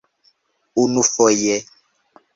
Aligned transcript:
unufoje 0.83 1.55